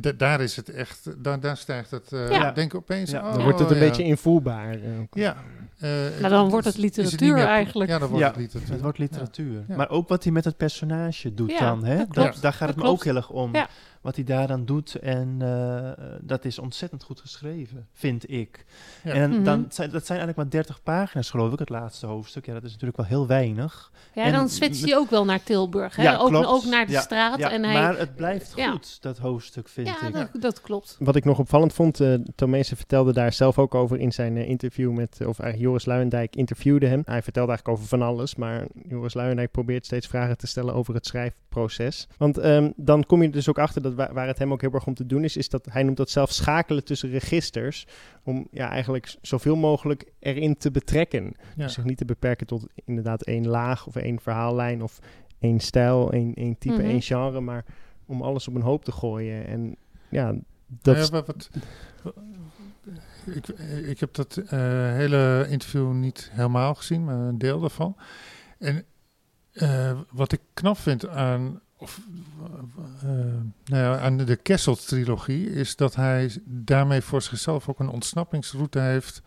[0.00, 2.52] da- daar is het echt, daar, daar stijgt het, eh Ja.
[2.52, 3.26] denk ik opeens, Ja.
[3.28, 3.82] oh, Dan wordt het een ja.
[3.82, 4.78] beetje invoelbaar.
[5.12, 5.36] Ja.
[5.78, 7.90] Eh, Nou, dan wordt het literatuur meer- eigenlijk.
[7.90, 8.72] Ja, dan wordt Ja, het literatuur.
[8.72, 9.64] Het wordt literatuur.
[9.68, 9.76] Ja.
[9.76, 11.84] Maar ook wat hij met het personage doet Ja, dan.
[11.84, 11.96] Hè?
[11.96, 12.42] dat Dat klopt.
[12.42, 13.54] daar gaat Dat het me ook heel erg om.
[13.54, 13.68] Ja.
[14.00, 14.94] Wat hij daaraan doet.
[14.94, 15.90] En eh,
[16.20, 18.64] dat is ontzettend goed geschreven, vind ik.
[19.04, 19.12] Ja.
[19.12, 22.46] En dan zijn, dat zijn eigenlijk maar 30 pagina's, geloof ik, het laatste hoofdstuk.
[22.46, 23.90] Ja, dat is natuurlijk wel heel weinig.
[24.14, 25.96] Ja, en dan switcht hij ook wel naar Tilburg.
[25.96, 26.02] Hè?
[26.02, 26.46] Ja, ook, klopt.
[26.46, 27.38] ook naar de Ja, straat.
[27.38, 28.70] Ja, en hij, maar het blijft Ja.
[28.70, 30.12] goed, dat hoofdstuk, vind ja, ik.
[30.12, 30.96] dat, dat klopt.
[30.98, 34.92] Wat ik nog opvallend vond, eh Tomezen vertelde daar zelf ook over in zijn interview
[34.92, 37.02] met, of eigenlijk Joris Luijendijk interviewde hem.
[37.04, 40.94] Hij vertelde eigenlijk over van alles, maar Joris Luijendijk probeert steeds vragen te stellen over
[40.94, 42.08] het schrijfproces.
[42.16, 44.60] Want ehm, dan kom je er dus ook achter dat wa- waar het hem ook
[44.60, 47.86] heel erg om te doen is, is dat hij noemt dat zelf schakelen tussen registers,
[48.24, 51.32] om ja, eigenlijk zoveel mogelijk erin te betrekken.
[51.56, 51.68] Ja.
[51.68, 54.98] Zich niet te beperken tot inderdaad één laag of één verhaallijn of
[55.38, 56.84] één stijl, één, één type, Mhm.
[56.90, 57.64] één genre, maar
[58.06, 59.46] om alles op een hoop te gooien.
[59.46, 59.76] En
[60.08, 60.26] ja,
[60.66, 61.50] dat Nou is ja, wat, wat-
[63.26, 63.48] ik,
[63.84, 64.58] ik heb dat eh,
[64.92, 67.96] hele interview niet helemaal gezien, maar een deel daarvan.
[68.58, 68.84] En
[69.52, 72.00] eh, wat ik knap vind aan, of,
[73.02, 73.08] eh,
[73.64, 79.22] nou ja, aan de Kessel-trilogie is dat hij daarmee voor zichzelf ook een ontsnappingsroute heeft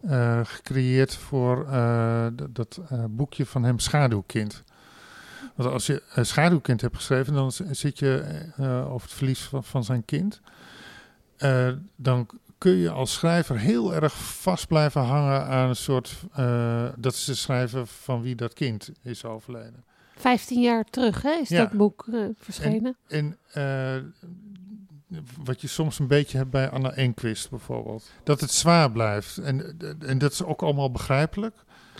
[0.00, 4.62] eh, gecreëerd voor eh, dat, eh, boekje van hem Schaduwkind.
[5.54, 8.18] Want als je Schaduwkind hebt geschreven, dan zit je
[8.56, 10.40] eh, over het verlies van, zijn kind.
[11.36, 12.26] Eh, dan
[12.58, 16.14] kun je als schrijver heel erg vast blijven hangen aan een soort.
[16.32, 19.84] eh, dat is de schrijver van wie dat kind is overleden.
[20.16, 21.58] Vijftien jaar terug hè, is Ja.
[21.64, 22.96] dat boek eh, verschenen.
[23.08, 23.96] En eh,
[25.44, 28.10] wat je soms een beetje hebt bij Anna Enquist bijvoorbeeld.
[28.24, 29.38] Dat het zwaar blijft.
[29.38, 31.54] En, en dat is ook allemaal begrijpelijk.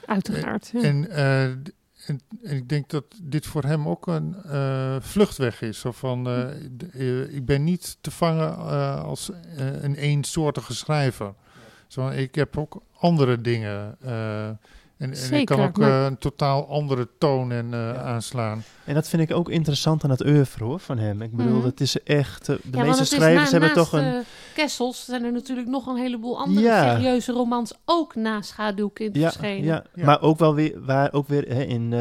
[0.07, 0.71] Uiteraard.
[0.73, 0.83] Ja.
[0.83, 1.73] En, eh, d-
[2.07, 5.79] en, en ik denk dat dit voor hem ook een eh, vluchtweg is.
[5.79, 6.51] Zo van, eh,
[6.93, 8.57] eh, ik ben niet te vangen
[9.05, 9.31] als
[9.81, 11.35] een eensoortige schrijver.
[11.87, 13.97] Zo, ik heb ook andere dingen.
[14.97, 17.95] en, en ik kan ook maar- een totaal andere toon en, Ja.
[17.95, 18.63] aanslaan.
[18.85, 21.23] En dat vind ik ook interessant aan het oeuvre hoor, van hem.
[21.23, 21.65] Ik bedoel, Mhm.
[21.67, 22.49] het is echt...
[22.49, 24.05] eh, de ja, meeste schrijvers na- hebben toch een...
[24.15, 24.19] eh,
[24.55, 26.95] Kessels zijn er natuurlijk nog een heleboel andere Ja.
[26.95, 29.65] serieuze romans ook na Schaduwkind ja, verschenen.
[29.65, 30.05] ja, Ja.
[30.05, 31.99] maar ook wel weer, waar ook weer hè, in eh,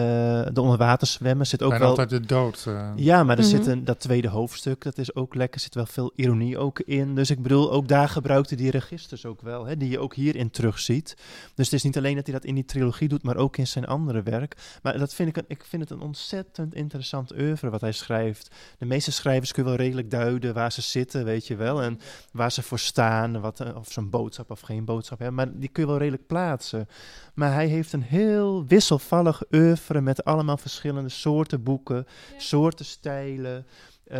[0.53, 1.97] de onderwaterzwemmen zit ook Bijna wel...
[1.97, 2.63] altijd de dood.
[2.67, 2.89] eh.
[2.95, 3.51] Ja, maar er Mhm.
[3.51, 7.15] zit een, dat tweede hoofdstuk, dat is ook lekker, zit wel veel ironie ook in.
[7.15, 10.49] Dus ik bedoel, ook daar gebruikte die registers ook wel, hè, die je ook hierin
[10.51, 11.15] terugziet.
[11.55, 13.67] Dus het is niet alleen dat hij dat in die trilogie doet, maar ook in
[13.67, 14.55] zijn andere werk.
[14.81, 18.55] Maar dat vind ik, een, ik vind het een ontzettend interessant oeuvre wat hij schrijft.
[18.77, 21.81] De meeste schrijvers kun je wel redelijk duiden waar ze zitten, weet je wel.
[21.81, 21.99] En
[22.31, 25.35] waar ze voor staan, wat, eh, of ze een boodschap of geen boodschap hebben.
[25.35, 26.87] Maar die kun je wel redelijk plaatsen.
[27.33, 32.07] Maar hij heeft een heel wisselvallig oeuvre met allemaal verschillende soorten boeken,
[32.37, 33.65] soorten stijlen.
[34.07, 34.19] eh,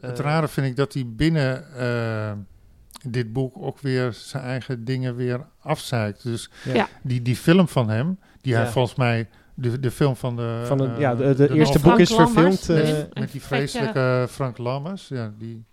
[0.00, 1.64] Het eh, rare vind ik dat hij binnen
[3.08, 6.22] dit boek ook weer zijn eigen dingen weer afzeikt.
[6.22, 6.88] Dus Ja.
[7.02, 9.28] Die, die film van hem, die hij volgens mij,
[9.60, 10.62] de, de film van de...
[10.66, 12.68] van het, eh, ja, de, de, eerste boek is verfilmd.
[12.68, 15.64] eh, met, met die vreselijke Frank Lammers, ja, die,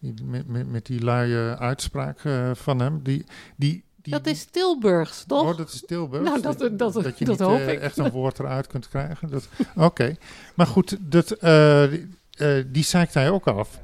[0.00, 3.00] die, met, met, met die luie uitspraak eh, van hem.
[3.02, 3.24] Die,
[3.56, 5.50] die, die, Dat is Tilburgs, toch?
[5.50, 6.22] Oh, dat is Tilburg.
[6.24, 7.80] Nou, dat- dat- dat je dat niet hoop eh, ik.
[7.80, 9.30] echt een woord eruit kunt krijgen.
[9.30, 10.16] Dat- Oké,
[10.54, 13.80] maar goed, dat, eh, die, eh, die zeikt hij ook af.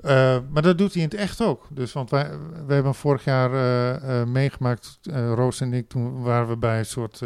[0.00, 1.66] Eh, maar dat doet hij in het echt ook.
[1.70, 2.30] Dus, want wij,
[2.66, 6.86] wij hebben vorig jaar eh, eh, meegemaakt, Roos en ik, toen waren we bij, een
[6.86, 7.20] soort,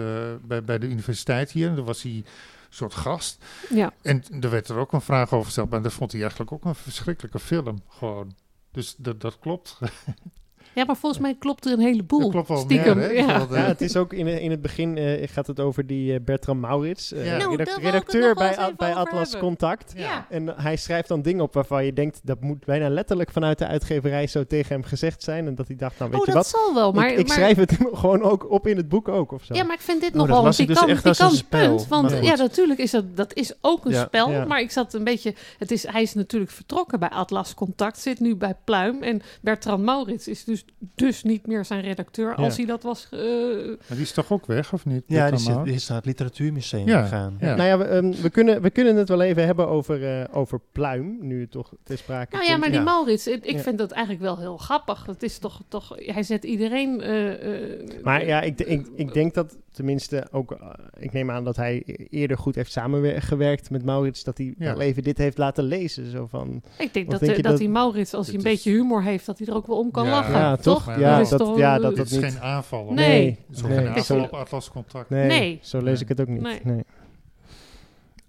[0.47, 1.69] bij, bij de universiteit hier.
[1.69, 2.27] En daar was hij een
[2.69, 3.45] soort gast.
[3.71, 3.93] Ja.
[4.03, 5.71] En er werd er ook een vraag over gesteld.
[5.71, 7.83] Maar dat vond hij eigenlijk ook een verschrikkelijke film.
[7.89, 8.35] Gewoon.
[8.71, 9.79] Dus dat, dat klopt.
[10.75, 12.21] Ja, maar volgens mij klopt er een heleboel.
[12.21, 13.41] Dat klopt wel Stiekem, meer, ja.
[13.41, 16.21] Eh, Ja, het is ook in, in het begin eh, gaat het over die eh,
[16.25, 17.37] Bertram Maurits, eh, Ja.
[17.37, 19.41] Nou, redacteur bij, A- bij Atlas hebben.
[19.49, 19.93] Contact.
[19.97, 20.27] Ja.
[20.31, 23.67] En hij schrijft dan dingen op waarvan je denkt, dat moet bijna letterlijk vanuit de
[23.67, 25.47] uitgeverij zo tegen hem gezegd zijn.
[25.47, 26.93] En dat hij dacht, nou weet Oh, je dat wat, zal wel.
[26.93, 29.55] Maar, ik, ik maar- schrijf het gewoon ook op in het boek ook of zo.
[29.55, 31.89] Ja, maar ik vind dit Oh, nog wel een dus pikant, punt.
[31.89, 34.05] Want ja, natuurlijk is dat, dat is ook een Ja.
[34.05, 34.31] spel.
[34.31, 34.45] Ja.
[34.45, 35.35] Maar ik zat een beetje...
[35.59, 37.99] Het is, hij is natuurlijk vertrokken bij Atlas Contact.
[37.99, 39.03] Zit nu bij Pluim.
[39.03, 40.62] En Bertrand Maurits is dus,
[40.95, 42.35] dus niet meer zijn redacteur.
[42.35, 42.57] Als Ja.
[42.57, 43.09] hij dat was...
[43.11, 43.21] eh,
[43.67, 45.03] maar die is toch ook weg, of niet?
[45.07, 47.37] Ja, die, zit, is naar het literatuurmuseum Ja, gegaan.
[47.41, 47.55] ja.
[47.55, 50.61] Nou ja, we, ehm, we, kunnen, we kunnen het wel even hebben over, eh, over
[50.73, 52.61] Pluim, nu het toch ter sprake Nou ja, komt.
[52.61, 52.85] maar die Ja.
[52.85, 53.59] Maurits, ik, ik Ja.
[53.59, 55.07] vind dat eigenlijk wel heel grappig.
[55.07, 57.01] Het is toch, toch hij zet iedereen...
[57.01, 61.45] eh, eh, Maar ja, ik, ik, ik denk dat tenminste ook, eh, ik neem aan
[61.45, 64.73] dat hij e- eerder goed heeft samengewerkt met Maurits, dat hij Ja.
[64.73, 66.11] wel even dit heeft laten lezen.
[66.11, 68.51] Zo van, Ik denk dat, denk eh, dat, dat- die Maurits, als hij een is-
[68.51, 70.11] beetje humor heeft, dat hij er ook wel om kan Ja.
[70.11, 70.33] lachen.
[70.35, 70.85] ja, toch?
[70.85, 70.99] toch?
[70.99, 72.25] Ja, is dat, toch, ja, dat is niet.
[72.25, 72.93] geen aanval.
[72.93, 73.39] Nee.
[73.49, 73.79] Het is ook Nee.
[73.79, 75.11] geen aanval op Atlas Contact.
[75.11, 75.59] Nee, Nee.
[75.63, 76.03] zo lees Nee.
[76.03, 76.43] ik het ook niet.
[76.65, 76.85] Nee.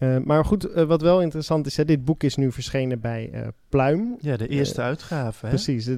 [0.03, 3.29] Eh, maar goed, eh, wat wel interessant is, hè, dit boek is nu verschenen bij
[3.31, 4.15] eh, Pluim.
[4.19, 5.45] Ja, de eerste uitgave.
[5.45, 5.51] Hè?
[5.51, 5.89] Precies,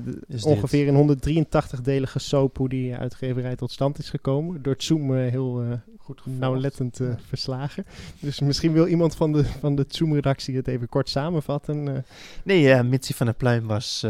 [0.41, 4.61] ongeveer een 183-delige soap hoe die uitgeverij tot stand is gekomen.
[4.61, 5.63] Door Zoom heel
[5.97, 6.39] Goed gevolgd.
[6.39, 7.17] nauwlettend Ja.
[7.27, 7.85] verslagen.
[8.19, 12.05] Dus misschien wil iemand van de, van de Zoom-redactie het even kort samenvatten.
[12.43, 14.07] Nee, ja, Mitsi van der Pluim was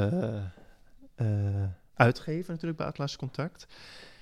[1.95, 3.67] uitgever natuurlijk bij Atlas Contact.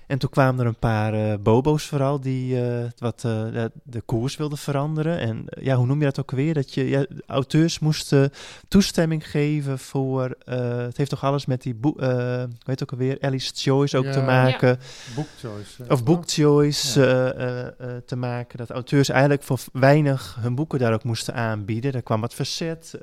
[0.08, 4.02] En toen kwamen er een paar eh, bobo's vooral die eh, wat eh, de, de
[4.02, 5.20] koers wilden veranderen.
[5.20, 6.54] En ja, hoe noem je dat ook weer?
[6.54, 8.32] Dat je ja, de auteurs moesten
[8.68, 10.36] toestemming geven voor.
[10.46, 13.18] het heeft toch alles met die boek, hoe heet het ook alweer?
[13.22, 14.12] Alice Choice ook Ja.
[14.12, 14.80] te maken.
[15.16, 15.92] Book choice.
[15.92, 16.34] Of book toch?
[16.34, 17.32] choice Ja.
[17.32, 18.58] eh, eh, eh, te maken.
[18.58, 21.92] Dat auteurs eigenlijk voor weinig hun boeken daar ook moesten aanbieden.
[21.92, 22.94] Daar kwam wat verzet.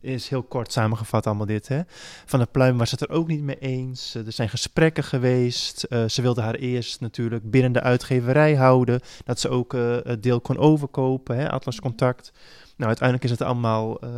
[0.00, 1.68] is heel kort samengevat allemaal dit.
[1.68, 1.80] Hè.
[2.24, 4.14] Van der Pluim was het er ook niet mee eens.
[4.14, 5.86] Er zijn gesprekken geweest.
[5.94, 9.00] Eh, ze wilde haar eerst natuurlijk binnen de uitgeverij houden.
[9.24, 11.36] Dat ze ook eh, het deel kon overkopen.
[11.36, 12.32] Hè, Atlas Contact.
[12.76, 14.10] Nou, uiteindelijk is het allemaal eh,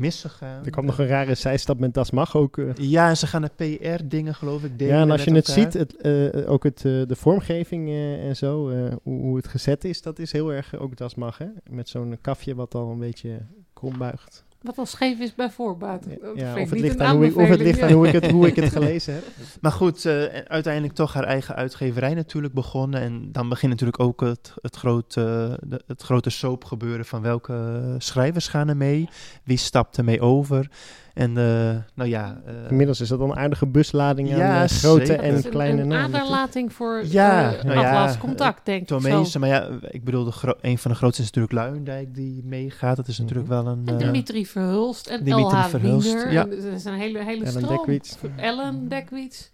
[0.00, 0.64] misgegaan.
[0.64, 2.60] er kwam nog een rare zijstap met Das Mag ook.
[2.74, 5.62] Ja, en ze gaan de PR-dingen geloof ik delen ja, en als je het elkaar.
[5.62, 9.48] ziet, het, eh, ook het, eh, de vormgeving eh, en zo, eh, hoe, hoe het
[9.48, 11.38] gezet is, dat is heel erg ook Das Mag.
[11.38, 11.46] Hè?
[11.70, 14.44] Met zo'n kafje wat al een beetje krom buigt.
[14.62, 16.04] Wat al scheef is bij voorbaat.
[16.34, 18.12] Ja, of, ik het niet ligt aan hoe ik, of het ligt aan hoe ik
[18.12, 19.24] het, hoe ik het gelezen heb.
[19.60, 23.00] Maar goed, eh, uiteindelijk toch haar eigen uitgeverij natuurlijk begonnen.
[23.00, 28.48] En dan begint natuurlijk ook het, het, grote, de, het grote soapgebeuren van welke schrijvers
[28.48, 29.08] gaan er mee.
[29.44, 30.70] Wie stapt er mee over.
[31.14, 32.40] En eh, nou ja...
[32.46, 35.22] eh, Inmiddels is dat al een aardige buslading aan Ja, eh, grote zeker.
[35.24, 36.20] en Dat is een- kleine een namen.
[36.20, 38.98] aderlating voor Ja, nou ja, Atlas Contact, denk ik zo.
[38.98, 42.96] Tomezen, maar ja, ik bedoel, de een van de grootste is natuurlijk Luijendijk die meegaat.
[42.96, 43.22] Dat is Mhm.
[43.22, 43.82] natuurlijk wel een...
[43.84, 46.32] En eh, Dimitri Verhulst en Dimitri LH Verhulst, Wiener.
[46.32, 46.42] ja.
[46.42, 47.76] En Er is een hele, hele Ellen stroom.
[47.76, 48.16] Dekwits.
[48.36, 49.50] Ellen Dekwits.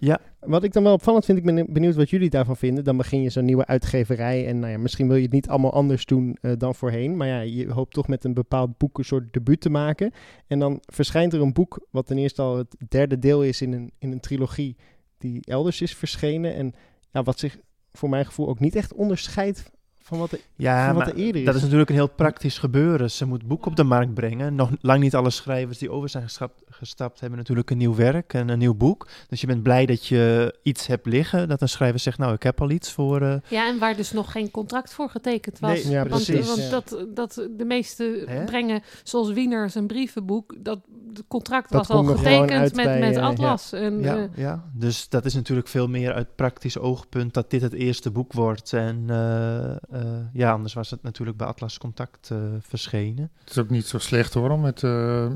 [0.46, 2.84] Wat ik dan wel opvallend vind, ik ben benieuwd wat jullie daarvan vinden.
[2.84, 5.72] Dan begin je zo'n nieuwe uitgeverij en nou ja, misschien wil je het niet allemaal
[5.72, 7.16] anders doen eh, dan voorheen.
[7.16, 10.12] Maar ja, je hoopt toch met een bepaald boek een soort debuut te maken.
[10.46, 13.72] En dan verschijnt er een boek wat ten eerste al het derde deel is in
[13.72, 14.76] een, in een trilogie
[15.18, 16.54] die elders is verschenen.
[16.54, 16.72] En
[17.10, 17.58] ja, wat zich
[17.92, 19.70] voor mijn gevoel ook niet echt onderscheidt
[20.06, 20.40] van wat er...
[20.56, 21.56] Ja, van wat maar er eerder dat is.
[21.56, 23.10] is natuurlijk een heel praktisch gebeuren.
[23.10, 24.54] Ze moet boeken op de markt brengen.
[24.54, 28.34] Nog lang niet alle schrijvers die over zijn gestapt, gestapt hebben natuurlijk een nieuw werk
[28.34, 29.08] en een nieuw boek.
[29.28, 31.48] Dus je bent blij dat je iets hebt liggen.
[31.48, 33.20] Dat een schrijver zegt, nou, ik heb al iets voor...
[33.22, 35.84] eh, Ja, en waar dus nog geen contract voor getekend was.
[35.84, 36.70] Nee, Ja, want precies, want ja.
[36.70, 38.44] dat, dat de meeste Hè?
[38.44, 40.78] brengen, zoals Wiener zijn brievenboek, dat
[41.16, 43.26] het contract Dat was al getekend met, bij, met eh, ja.
[43.28, 43.72] Atlas.
[43.72, 47.62] En, ja, eh, ja, dus dat is natuurlijk veel meer uit praktisch oogpunt dat dit
[47.62, 48.72] het eerste boek wordt.
[48.72, 53.30] En eh, eh, ja, anders was het natuurlijk bij Atlas Contact eh, verschenen.
[53.40, 55.26] Het is ook niet zo slecht hoor, om met, eh,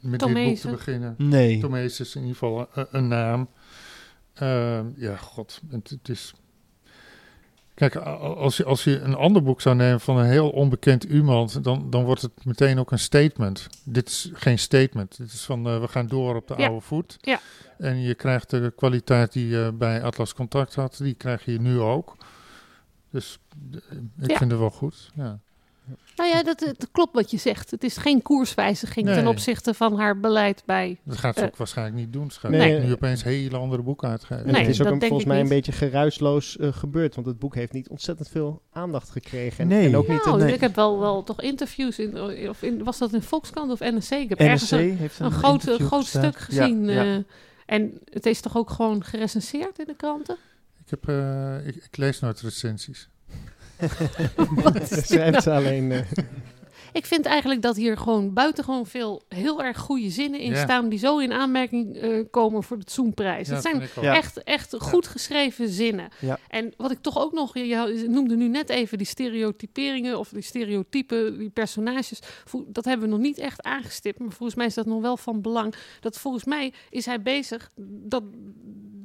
[0.00, 1.14] met- dit boek te beginnen.
[1.18, 1.60] Nee.
[1.60, 3.48] Tomees is in ieder geval een, een naam.
[4.34, 6.34] Ehm, ja, god, het, het is...
[7.74, 11.64] Kijk, als je, als je een ander boek zou nemen van een heel onbekend iemand,
[11.64, 13.66] dan, dan wordt het meteen ook een statement.
[13.84, 15.16] Dit is geen statement.
[15.16, 16.66] Dit is van, eh, we gaan door op de Ja.
[16.66, 17.16] oude voet.
[17.20, 17.40] Ja.
[17.78, 21.78] En je krijgt de kwaliteit die je bij Atlas Contact had, die krijg je nu
[21.80, 22.16] ook.
[23.10, 23.38] Dus
[23.72, 23.78] eh,
[24.20, 24.36] ik Ja.
[24.36, 25.38] vind het wel goed, ja.
[26.16, 27.70] nou ja, dat, het klopt wat je zegt.
[27.70, 30.98] Het is geen koerswijziging ten opzichte van haar beleid bij...
[31.04, 31.46] Dat gaat ze Eh.
[31.46, 32.30] ook waarschijnlijk niet doen.
[32.30, 32.78] Ze gaat Nee.
[32.80, 34.44] nu opeens hele andere boeken uitgeven.
[34.46, 37.14] En Nee, het is ook een, volgens mij een beetje geruisloos eh, gebeurd.
[37.14, 39.58] Want het boek heeft niet ontzettend veel aandacht gekregen.
[39.58, 39.86] En, Nee.
[39.86, 40.24] en ook niet...
[40.24, 40.54] Nou, een- nee.
[40.54, 44.10] ik heb wel, wel toch interviews in, of in, was dat in Volkskrant of NRC?
[44.10, 46.84] Ik heb ergens NRC een, heeft een groot, groot stuk gezien.
[46.88, 47.04] ja.
[47.04, 47.16] eh,
[47.66, 50.36] en het is toch ook gewoon gerecenseerd in de kranten?
[50.90, 53.08] Ik, heb, eh, ik, ik lees nooit recensies.
[55.06, 55.92] Schrijft ze alleen...
[55.92, 56.06] eh,
[56.92, 60.62] Ik vind eigenlijk dat hier gewoon buitengewoon veel heel erg goede zinnen in Ja.
[60.62, 60.88] staan...
[60.88, 63.48] die zo in aanmerking eh, komen voor de Zoenprijs.
[63.48, 63.82] Ja, Het zijn
[64.14, 66.08] echt, echt goed geschreven zinnen.
[66.18, 66.38] Ja.
[66.48, 67.54] En wat ik toch ook nog...
[67.54, 72.20] Je, noemde nu net even die stereotyperingen of die stereotypen, die personages.
[72.66, 74.18] Dat hebben we nog niet echt aangestipt.
[74.18, 75.74] Maar volgens mij is dat nog wel van belang.
[76.00, 77.70] Dat volgens mij is hij bezig...
[78.06, 78.22] dat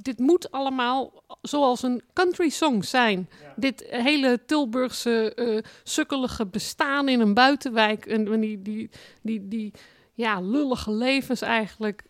[0.06, 3.30] dit moet allemaal zoals een country song zijn.
[3.56, 8.06] Dit hele Tilburgse eh, sukkelige bestaan in een buitenwijk.
[8.06, 8.90] En en die, die,
[9.22, 9.74] die, die
[10.14, 12.04] ja, lullige levens eigenlijk.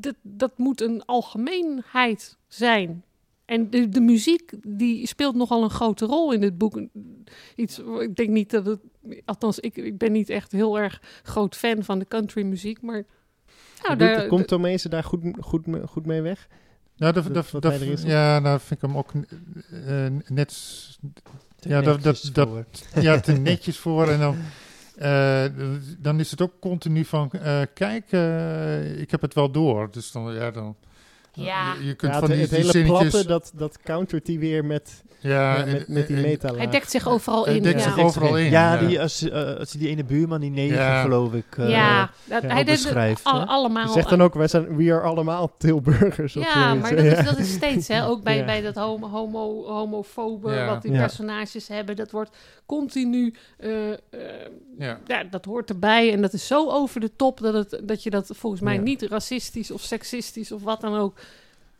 [0.00, 3.04] Dat, dat moet een algemeenheid zijn.
[3.44, 6.80] En de, de muziek die speelt nogal een grote rol in dit boek.
[7.56, 8.80] Iets, ik denk niet dat het.
[9.24, 12.82] Althans, ik, ik ben niet echt heel erg groot fan van de country muziek.
[12.82, 13.04] Maar.
[13.82, 16.48] Nou, daar- komt Tomezen daar goed, goed, goed mee weg?
[16.96, 19.12] Nou, dat, Dat- dat, ja, nou vind ik hem ook
[19.86, 20.98] eh, net s-
[21.58, 22.64] Ja, dat- dat- Netjes dat- voor.
[23.02, 24.08] ja, te netjes voor.
[24.08, 24.36] En dan,
[24.96, 25.44] eh,
[25.98, 29.88] dan is het ook continu van, eh, kijk, eh, ik heb het wel door.
[29.90, 30.76] Dus dan, ja, dan...
[31.44, 31.74] Ja.
[31.80, 33.10] Je, je kunt Ja, van het, die, het die hele zinnetjes...
[33.10, 37.08] platte, dat, dat countert hij weer met, ja, met, met die meta hij dekt zich
[37.08, 37.62] overal Hij in.
[37.62, 37.92] dekt ja.
[37.94, 38.50] zich overal in.
[38.50, 41.02] Ja, Die, als, eh, als die ene buurman, die negen Ja.
[41.02, 43.86] geloof ik, eh, ja, dat, ja, hij beschrijft, al- allemaal.
[43.86, 46.36] Je zegt dan ook, wij zijn, we are allemaal Tilburgers.
[46.36, 47.16] Of Ja, maar dat Ja.
[47.18, 48.44] is, dat is steeds, hè, ook bij, Ja.
[48.44, 50.66] bij dat homo, homo, homofobe Ja.
[50.66, 50.98] wat die Ja.
[50.98, 51.96] personages hebben.
[51.96, 53.98] Dat wordt continu, eh, eh,
[54.78, 54.98] Ja.
[55.06, 56.12] ja, dat hoort erbij.
[56.12, 58.80] En dat is zo over de top dat, het, dat je dat volgens mij Ja.
[58.80, 61.18] niet racistisch of seksistisch of wat dan ook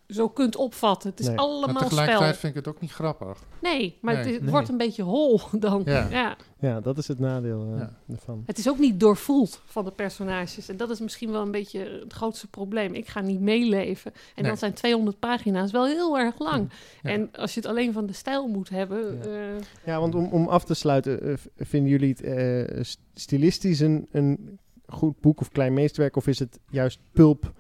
[0.08, 1.10] zo kunt opvatten.
[1.10, 1.34] Het is Nee.
[1.36, 2.40] Maar allemaal tegelijkertijd spel.
[2.40, 3.42] vind ik het ook niet grappig.
[3.62, 4.28] Nee, maar het, Nee.
[4.32, 4.52] is- het Nee.
[4.52, 5.82] wordt een beetje hol dan.
[5.84, 6.08] Ja.
[6.10, 6.36] ja.
[6.60, 7.90] Ja, dat is het nadeel eh, Ja.
[8.12, 8.42] ervan.
[8.46, 10.68] Het is ook niet doorvoeld van de personages.
[10.68, 12.94] En dat is misschien wel een beetje het grootste probleem.
[12.94, 14.12] Ik ga niet meeleven.
[14.12, 14.44] En Nee.
[14.50, 16.70] dan zijn 200 pagina's wel heel erg lang.
[17.02, 17.10] Ja.
[17.10, 19.18] En als je het alleen van de stijl moet hebben...
[19.22, 19.24] Ja.
[19.24, 23.80] eh, Ja, want om, om af te sluiten, eh, vinden jullie het eh, st- stilistisch
[23.80, 26.16] een, een goed boek of klein meesterwerk?
[26.16, 27.52] Of is het juist pulp?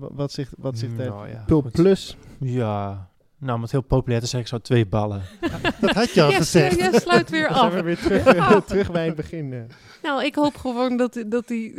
[0.00, 1.06] Wa- Wat zegt, wat zegt er?
[1.08, 2.16] Nou ja, plus?
[2.40, 3.08] Ja,
[3.38, 5.22] nou om het heel populair te zeggen, zo twee ballen.
[5.80, 6.76] Dat had je al yes, gezegd.
[6.76, 7.74] jij sluit weer Dan zijn af.
[7.74, 9.52] we weer terug, terug bij het begin.
[9.52, 9.60] eh.
[10.02, 11.74] Nou, ik hoop gewoon dat, dat hij eh,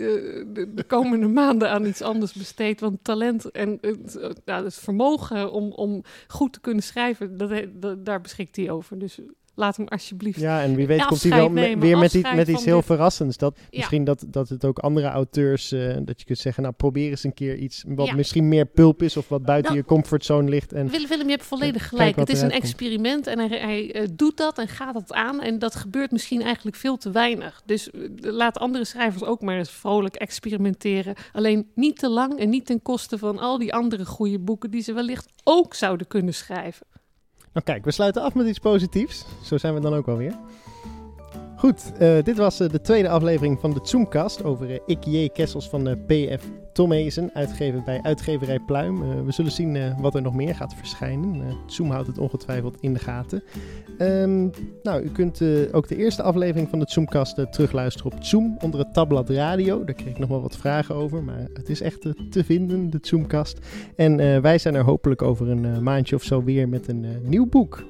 [0.54, 2.80] de, de komende maanden aan iets anders besteedt.
[2.80, 7.38] Want talent en het, nou, het vermogen om, om goed te kunnen schrijven,
[7.80, 9.00] dat- daar beschikt hij over.
[9.00, 9.20] Dus
[9.56, 10.40] laat hem alsjeblieft.
[10.40, 12.86] Ja, en wie weet komt hij wel nemen, weer met, iets met iets heel dit.
[12.86, 13.38] verrassends.
[13.38, 13.78] Dat, Ja.
[13.78, 17.24] Misschien dat, dat het ook andere auteurs, eh, dat je kunt zeggen, nou probeer eens
[17.24, 18.16] een keer iets wat Ja.
[18.16, 20.74] misschien meer pulp is of wat buiten Nou, je comfortzone ligt.
[20.74, 22.16] En Willem, Willem, je hebt volledig gelijk.
[22.16, 22.62] Het is een komt.
[22.62, 25.42] experiment en hij, hij eh, doet dat en gaat het aan.
[25.42, 27.62] En dat gebeurt misschien eigenlijk veel te weinig.
[27.66, 31.16] Dus eh, laat andere schrijvers ook maar eens vrolijk experimenteren.
[31.32, 34.82] Alleen niet te lang en niet ten koste van al die andere goede boeken die
[34.82, 36.86] ze wellicht ook zouden kunnen schrijven.
[37.54, 39.26] Nou kijk, we sluiten af met iets positiefs.
[39.42, 40.36] Zo zijn we dan ook alweer.
[41.62, 45.30] Goed, eh, dit was eh, de tweede aflevering van de Zoomcast over J.
[45.30, 46.43] Kessels van PF
[46.74, 49.26] Tomezen, uitgegeven bij uitgeverij Pluim.
[49.26, 51.58] We zullen zien wat er nog meer gaat verschijnen.
[51.65, 53.43] Zoom houdt het ongetwijfeld in de gaten.
[53.97, 54.47] Ehm,
[54.84, 58.93] nou, u kunt ook de eerste aflevering van de Zoomcast terugluisteren op Zoom onder het
[58.93, 59.84] tabblad radio.
[59.84, 63.00] Daar kreeg ik nog wel wat vragen over, maar het is echt te vinden, de
[63.02, 63.60] Zoomcast.
[63.95, 67.84] En wij zijn er hopelijk over een maandje of zo weer met een nieuw boek.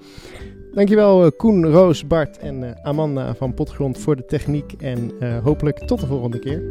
[0.73, 4.73] Dankjewel eh, Koen, Roos, Bart en eh, Amanda van Potgrond voor de techniek.
[4.79, 6.62] En eh, hopelijk tot de volgende keer.